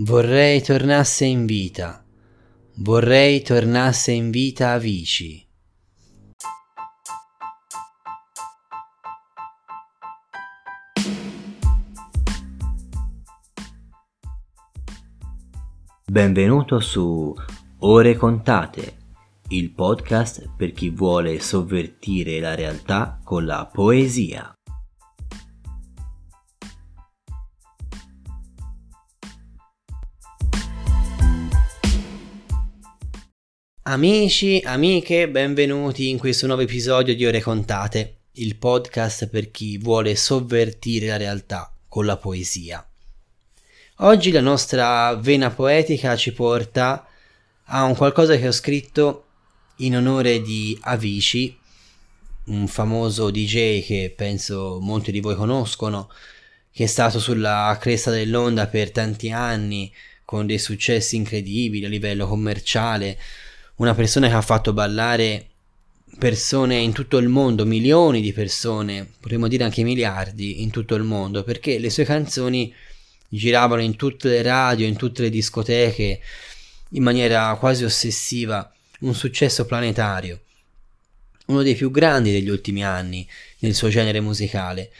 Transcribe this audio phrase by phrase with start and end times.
[0.00, 2.04] Vorrei tornasse in vita,
[2.76, 5.44] vorrei tornasse in vita Avicii.
[16.06, 17.34] Benvenuto su
[17.80, 18.96] Ore Contate,
[19.48, 24.57] il podcast per chi vuole sovvertire la realtà con la poesia.
[33.90, 40.14] Amici, amiche, benvenuti in questo nuovo episodio di Ore Contate, il podcast per chi vuole
[40.14, 42.86] sovvertire la realtà con la poesia.
[44.00, 47.08] Oggi la nostra vena poetica ci porta
[47.64, 49.24] a un qualcosa che ho scritto
[49.76, 51.58] in onore di Avicii,
[52.48, 56.10] un famoso DJ che penso molti di voi conoscono,
[56.70, 59.90] che è stato sulla cresta dell'onda per tanti anni,
[60.26, 63.16] con dei successi incredibili a livello commerciale,
[63.78, 65.46] una persona che ha fatto ballare
[66.18, 71.04] persone in tutto il mondo, milioni di persone, potremmo dire anche miliardi in tutto il
[71.04, 72.74] mondo, perché le sue canzoni
[73.28, 76.20] giravano in tutte le radio, in tutte le discoteche,
[76.90, 80.40] in maniera quasi ossessiva, un successo planetario,
[81.46, 83.28] uno dei più grandi degli ultimi anni
[83.60, 84.90] nel suo genere musicale,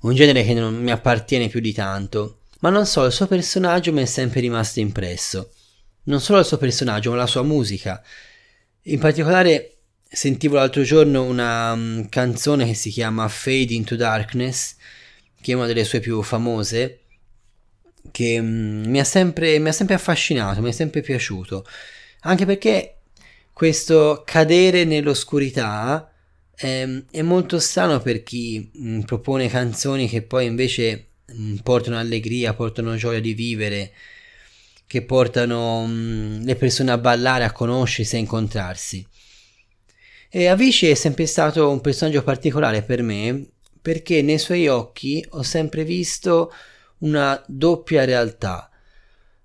[0.00, 3.92] un genere che non mi appartiene più di tanto, ma non so, il suo personaggio
[3.92, 5.50] mi è sempre rimasto impresso
[6.04, 8.02] non solo il suo personaggio, ma la sua musica.
[8.82, 9.76] In particolare
[10.12, 14.76] sentivo l'altro giorno una um, canzone che si chiama Fade into Darkness,
[15.40, 17.00] che è una delle sue più famose,
[18.10, 21.64] che um, mi, ha sempre, mi ha sempre affascinato, mi è sempre piaciuto,
[22.20, 22.96] anche perché
[23.52, 26.12] questo cadere nell'oscurità
[26.54, 31.06] è, um, è molto strano per chi mh, propone canzoni che poi invece
[31.62, 33.92] portano allegria, portano gioia di vivere,
[34.92, 39.06] che portano mm, le persone a ballare, a conoscersi, a incontrarsi.
[40.28, 45.42] E Avicii è sempre stato un personaggio particolare per me perché nei suoi occhi ho
[45.42, 46.52] sempre visto
[46.98, 48.70] una doppia realtà.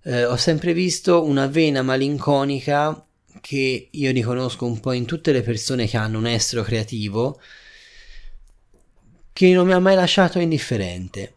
[0.03, 3.07] Eh, ho sempre visto una vena malinconica
[3.39, 7.39] che io riconosco un po' in tutte le persone che hanno un estro creativo
[9.31, 11.36] che non mi ha mai lasciato indifferente.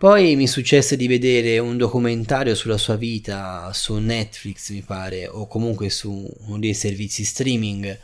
[0.00, 5.46] Poi mi successe di vedere un documentario sulla sua vita su Netflix, mi pare, o
[5.46, 7.98] comunque su uno dei servizi streaming,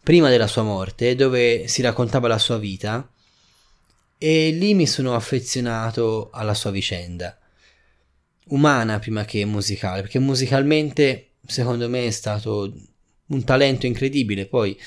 [0.00, 3.10] prima della sua morte, dove si raccontava la sua vita
[4.16, 7.36] e lì mi sono affezionato alla sua vicenda,
[8.50, 12.72] umana prima che musicale, perché musicalmente secondo me è stato
[13.26, 14.80] un talento incredibile, poi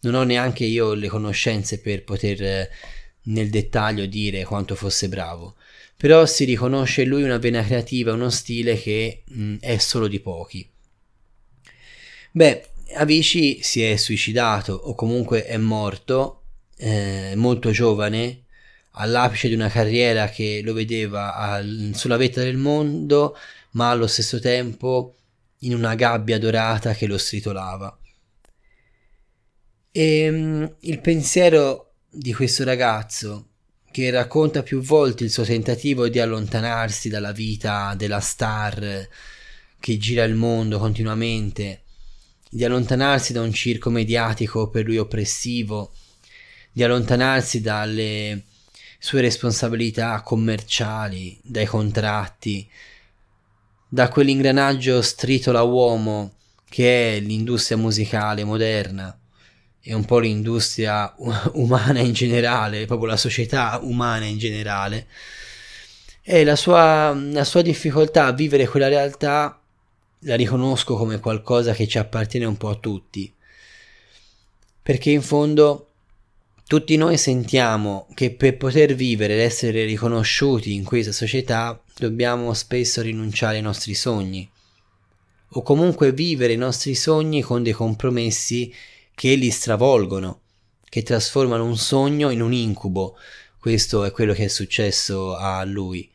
[0.00, 2.68] non ho neanche io le conoscenze per poter
[3.24, 5.56] nel dettaglio dire quanto fosse bravo,
[5.96, 10.20] però si riconosce in lui una vena creativa, uno stile che mh, è solo di
[10.20, 10.68] pochi.
[12.32, 16.42] Beh, Avicii si è suicidato o comunque è morto
[16.76, 18.44] eh, molto giovane,
[18.92, 23.36] all'apice di una carriera che lo vedeva al, sulla vetta del mondo,
[23.72, 25.14] ma allo stesso tempo
[25.58, 27.96] in una gabbia dorata che lo stritolava.
[29.92, 33.46] E mh, il pensiero di questo ragazzo
[33.92, 39.08] che racconta più volte il suo tentativo di allontanarsi dalla vita della star
[39.78, 41.82] che gira il mondo continuamente,
[42.50, 45.92] di allontanarsi da un circo mediatico per lui oppressivo,
[46.72, 48.42] di allontanarsi dalle
[48.98, 52.68] sue responsabilità commerciali, dai contratti,
[53.88, 56.34] da quell'ingranaggio stritola uomo
[56.68, 59.16] che è l'industria musicale moderna
[59.82, 61.14] e un po' l'industria
[61.54, 65.06] umana in generale, proprio la società umana in generale,
[66.22, 69.60] e la sua, la sua difficoltà a vivere quella realtà
[70.24, 73.32] la riconosco come qualcosa che ci appartiene un po' a tutti,
[74.82, 75.86] perché in fondo
[76.66, 83.02] tutti noi sentiamo che per poter vivere ed essere riconosciuti in questa società dobbiamo spesso
[83.02, 84.48] rinunciare ai nostri sogni.
[85.54, 88.72] O comunque vivere i nostri sogni con dei compromessi
[89.20, 90.40] che li stravolgono,
[90.88, 93.18] che trasformano un sogno in un incubo.
[93.58, 96.10] Questo è quello che è successo a lui.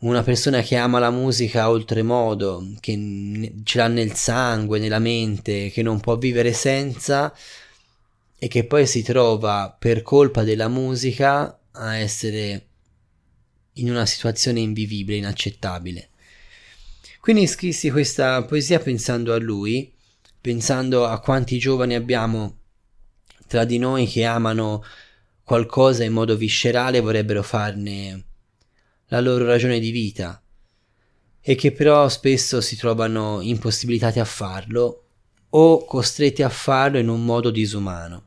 [0.00, 5.80] Una persona che ama la musica oltremodo, che ce l'ha nel sangue, nella mente, che
[5.80, 7.34] non può vivere senza
[8.38, 12.66] e che poi si trova per colpa della musica a essere
[13.72, 16.10] in una situazione invivibile, inaccettabile.
[17.18, 19.96] Quindi scrissi questa poesia pensando a lui
[20.48, 22.56] pensando a quanti giovani abbiamo
[23.46, 24.82] tra di noi che amano
[25.44, 28.24] qualcosa in modo viscerale e vorrebbero farne
[29.08, 30.42] la loro ragione di vita,
[31.38, 35.02] e che però spesso si trovano impossibilitati a farlo
[35.50, 38.22] o costretti a farlo in un modo disumano.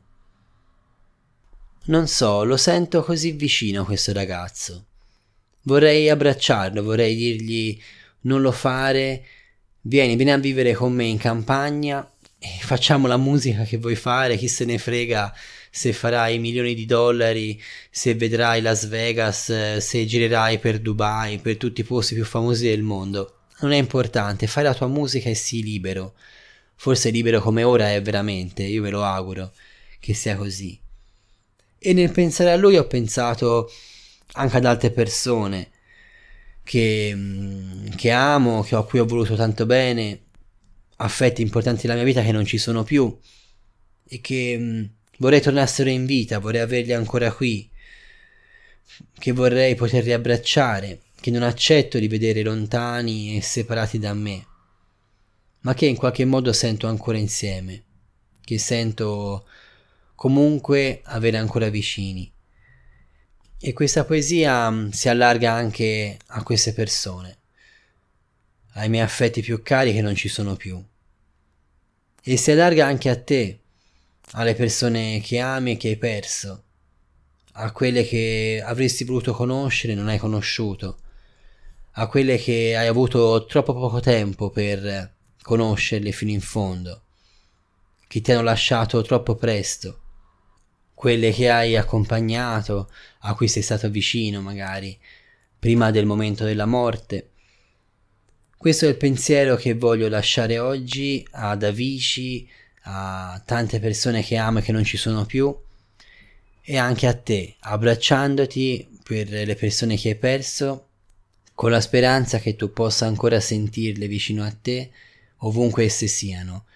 [1.86, 4.84] Non so, lo sento così vicino questo ragazzo.
[5.62, 7.76] Vorrei abbracciarlo, vorrei dirgli
[8.22, 9.24] non lo fare,
[9.82, 12.06] vieni, vieni a vivere con me in campagna
[12.60, 15.34] facciamo la musica che vuoi fare, chi se ne frega
[15.74, 17.60] se farai milioni di dollari,
[17.90, 22.82] se vedrai Las Vegas, se girerai per Dubai, per tutti i posti più famosi del
[22.82, 23.38] mondo.
[23.60, 26.14] Non è importante, fai la tua musica e sii libero.
[26.74, 29.52] Forse libero come ora è veramente, io ve lo auguro
[29.98, 30.78] che sia così.
[31.78, 33.70] E nel pensare a lui ho pensato
[34.32, 35.70] anche ad altre persone
[36.64, 40.20] che, mm, che amo, che, a cui ho voluto tanto bene,
[41.02, 43.16] affetti importanti della mia vita che non ci sono più
[44.08, 44.84] e che mm,
[45.22, 47.70] Vorrei tornassero in vita, vorrei averli ancora qui,
[49.16, 54.44] che vorrei poterli abbracciare, che non accetto di vedere lontani e separati da me,
[55.60, 57.84] ma che in qualche modo sento ancora insieme,
[58.42, 59.46] che sento
[60.16, 62.28] comunque avere ancora vicini.
[63.60, 67.38] E questa poesia mm, si allarga anche a queste persone,
[68.72, 70.84] ai miei affetti più cari che non ci sono più.
[72.24, 73.58] E si allarga anche a te,
[74.34, 76.62] alle persone che ami e che hai perso,
[77.54, 80.98] a quelle che avresti voluto conoscere e non hai conosciuto,
[81.90, 87.02] a quelle che hai avuto troppo poco tempo per conoscerle fino in fondo,
[88.06, 89.98] che ti hanno lasciato troppo presto,
[90.94, 92.88] quelle che hai accompagnato,
[93.22, 94.96] a cui sei stato vicino magari,
[95.58, 97.31] prima del momento della morte.
[98.62, 102.48] Questo è il pensiero che voglio lasciare oggi ad Avici,
[102.82, 105.52] a tante persone che amo e che non ci sono più
[106.60, 110.86] e anche a te, abbracciandoti per le persone che hai perso,
[111.54, 114.92] con la speranza che tu possa ancora sentirle vicino a te,
[115.38, 116.66] ovunque esse siano,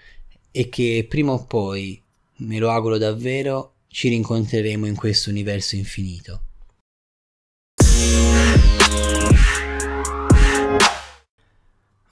[0.51, 2.03] e che prima o poi,
[2.39, 6.46] me lo auguro davvero, ci rincontreremo in questo universo infinito.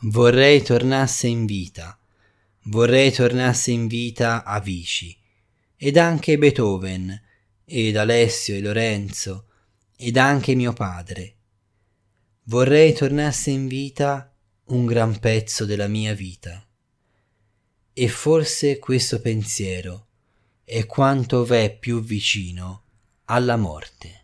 [0.07, 1.99] Vorrei tornasse in vita
[2.67, 5.15] Vorrei tornasse in vita Avici,
[5.77, 7.23] ed anche Beethoven,
[7.63, 9.49] ed Alessio e Lorenzo,
[9.97, 11.35] ed anche mio padre.
[12.45, 14.35] Vorrei tornasse in vita
[14.67, 16.67] un gran pezzo della mia vita.
[17.93, 20.07] E forse questo pensiero
[20.65, 22.85] è quanto v'è più vicino
[23.27, 24.24] alla morte.